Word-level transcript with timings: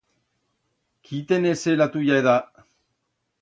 Quí 1.09 1.19
tenese 1.33 1.75
la 1.83 1.87
tuya 1.97 2.17
edat! 2.23 2.51